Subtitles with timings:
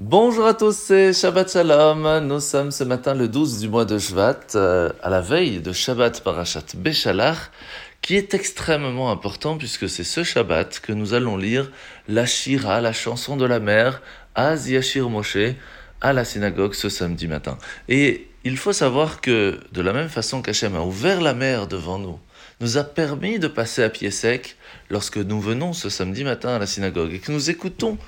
[0.00, 2.24] Bonjour à tous, c'est Shabbat Shalom.
[2.24, 5.72] Nous sommes ce matin le 12 du mois de Shvat, euh, à la veille de
[5.72, 7.50] Shabbat Parashat Beshalach,
[8.00, 11.72] qui est extrêmement important puisque c'est ce Shabbat que nous allons lire
[12.06, 14.00] la Shira, la chanson de la mer,
[14.36, 15.56] à Yashir Moshe,
[16.00, 17.58] à la synagogue ce samedi matin.
[17.88, 21.98] Et il faut savoir que de la même façon qu'Hachem a ouvert la mer devant
[21.98, 22.20] nous,
[22.60, 24.58] nous a permis de passer à pied sec
[24.90, 27.98] lorsque nous venons ce samedi matin à la synagogue et que nous écoutons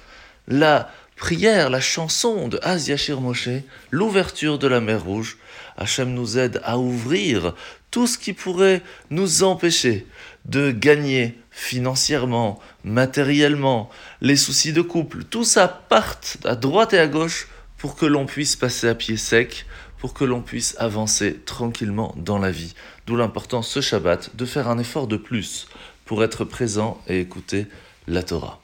[0.47, 0.89] la
[1.21, 2.59] prière, la chanson de
[2.89, 3.51] Yashir Moshe,
[3.91, 5.37] l'ouverture de la mer Rouge.
[5.77, 7.55] Hachem nous aide à ouvrir
[7.91, 10.07] tout ce qui pourrait nous empêcher
[10.47, 13.91] de gagner financièrement, matériellement,
[14.23, 15.25] les soucis de couple.
[15.25, 19.19] Tout ça parte à droite et à gauche pour que l'on puisse passer à pied
[19.19, 19.67] sec,
[19.99, 22.75] pour que l'on puisse avancer tranquillement dans la vie.
[23.07, 25.69] D'où l'importance ce Shabbat de faire un effort de plus
[26.07, 27.67] pour être présent et écouter
[28.09, 28.61] la Torah.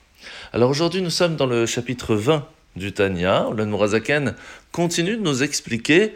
[0.52, 4.34] Alors aujourd'hui, nous sommes dans le chapitre 20 du Tanya, où le
[4.72, 6.14] continue de nous expliquer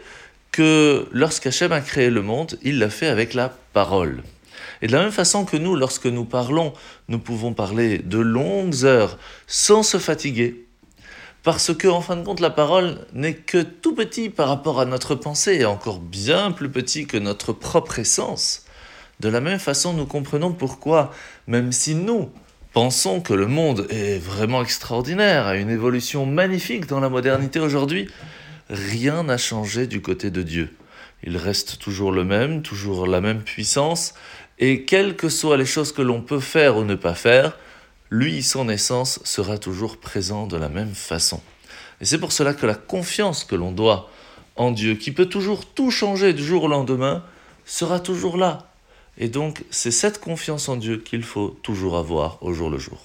[0.51, 4.23] que lorsqu'Hachem a créé le monde, il l'a fait avec la parole.
[4.81, 6.73] Et de la même façon que nous, lorsque nous parlons,
[7.07, 9.17] nous pouvons parler de longues heures
[9.47, 10.65] sans se fatiguer.
[11.43, 14.85] Parce que, en fin de compte, la parole n'est que tout petit par rapport à
[14.85, 18.65] notre pensée et encore bien plus petit que notre propre essence.
[19.19, 21.11] De la même façon, nous comprenons pourquoi,
[21.47, 22.29] même si nous,
[22.73, 28.09] Pensons que le monde est vraiment extraordinaire, a une évolution magnifique dans la modernité aujourd'hui.
[28.69, 30.73] Rien n'a changé du côté de Dieu.
[31.23, 34.13] Il reste toujours le même, toujours la même puissance,
[34.57, 37.57] et quelles que soient les choses que l'on peut faire ou ne pas faire,
[38.09, 41.41] lui, son essence, sera toujours présent de la même façon.
[41.99, 44.09] Et c'est pour cela que la confiance que l'on doit
[44.55, 47.25] en Dieu, qui peut toujours tout changer du jour au lendemain,
[47.65, 48.70] sera toujours là.
[49.21, 52.97] Et donc, c'est cette confiance en Dieu qu'il faut toujours avoir au jour le jour.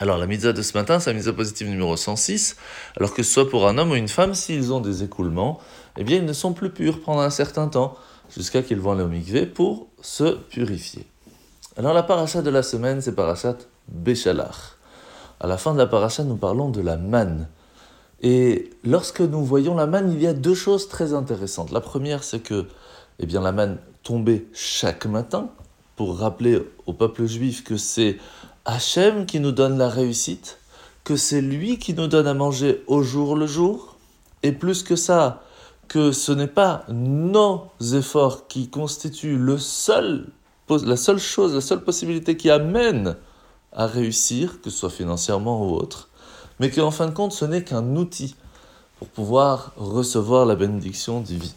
[0.00, 2.56] Alors, la mitzvah de ce matin, c'est la mitzvah positive numéro 106.
[2.96, 5.60] Alors que ce soit pour un homme ou une femme, s'ils ont des écoulements,
[5.98, 7.98] eh bien, ils ne sont plus purs pendant un certain temps,
[8.34, 11.06] jusqu'à qu'ils vont aller au pour se purifier.
[11.76, 14.78] Alors, la paracha de la semaine, c'est parachat Béchalach.
[15.38, 17.48] À la fin de la paracha, nous parlons de la manne.
[18.22, 21.72] Et lorsque nous voyons la manne, il y a deux choses très intéressantes.
[21.72, 22.66] La première, c'est que
[23.18, 25.48] eh bien, la manne tombait chaque matin
[25.96, 28.18] pour rappeler au peuple juif que c'est
[28.64, 30.58] Hachem qui nous donne la réussite,
[31.02, 33.96] que c'est lui qui nous donne à manger au jour le jour,
[34.42, 35.42] et plus que ça,
[35.88, 40.28] que ce n'est pas nos efforts qui constituent le seul,
[40.68, 43.16] la seule chose, la seule possibilité qui amène
[43.72, 46.08] à réussir, que ce soit financièrement ou autre,
[46.60, 48.36] mais qu'en fin de compte, ce n'est qu'un outil
[48.98, 51.50] pour pouvoir recevoir la bénédiction divine.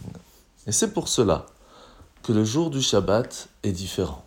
[0.65, 1.45] Et c'est pour cela
[2.23, 4.23] que le jour du Shabbat est différent.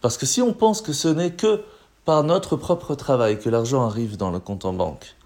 [0.00, 1.62] Parce que si on pense que ce n'est que
[2.04, 5.16] par notre propre travail que l'argent arrive dans le compte en banque,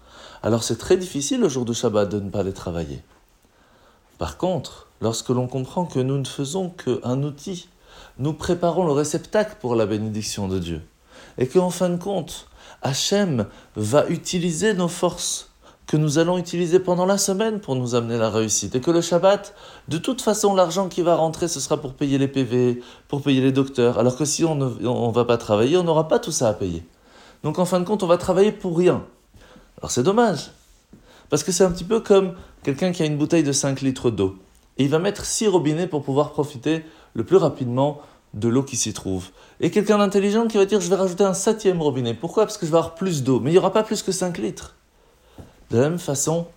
[0.43, 3.01] alors c'est très difficile le jour du Shabbat de ne pas les travailler.
[4.17, 7.69] Par contre, lorsque l'on comprend que nous ne faisons qu'un outil,
[8.17, 10.81] nous préparons le réceptacle pour la bénédiction de Dieu,
[11.37, 12.47] et qu'en fin de compte,
[12.81, 15.49] Hachem va utiliser nos forces
[15.87, 18.75] que nous allons utiliser pendant la semaine pour nous amener la réussite.
[18.75, 19.53] Et que le Shabbat,
[19.87, 23.41] de toute façon, l'argent qui va rentrer, ce sera pour payer les PV, pour payer
[23.41, 23.99] les docteurs.
[23.99, 26.83] Alors que si on ne va pas travailler, on n'aura pas tout ça à payer.
[27.43, 29.03] Donc en fin de compte, on va travailler pour rien.
[29.77, 30.51] Alors c'est dommage.
[31.29, 34.09] Parce que c'est un petit peu comme quelqu'un qui a une bouteille de 5 litres
[34.09, 34.35] d'eau.
[34.77, 38.01] Et il va mettre 6 robinets pour pouvoir profiter le plus rapidement
[38.33, 39.27] de l'eau qui s'y trouve.
[39.59, 42.13] Et quelqu'un d'intelligent qui va dire je vais rajouter un septième robinet.
[42.13, 42.45] Pourquoi?
[42.45, 43.39] Parce que je vais avoir plus d'eau.
[43.39, 44.75] Mais il n'y aura pas plus que 5 litres.
[45.71, 46.47] De la même façon,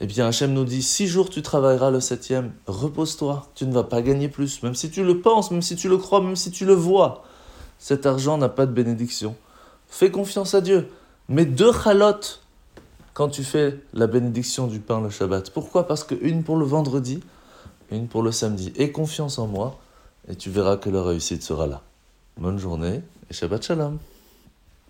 [0.00, 3.84] eh bien Hachem nous dit, six jours tu travailleras le septième, repose-toi, tu ne vas
[3.84, 6.50] pas gagner plus, même si tu le penses, même si tu le crois, même si
[6.50, 7.24] tu le vois.
[7.78, 9.34] Cet argent n'a pas de bénédiction.
[9.88, 10.88] Fais confiance à Dieu.
[11.28, 12.42] Mets deux chalotes
[13.14, 15.50] quand tu fais la bénédiction du pain le Shabbat.
[15.50, 15.86] Pourquoi?
[15.86, 17.20] Parce que une pour le vendredi,
[17.90, 18.72] une pour le samedi.
[18.76, 19.78] Aie confiance en moi
[20.28, 21.82] et tu verras que la réussite sera là.
[22.36, 23.98] Bonne journée et Shabbat Shalom.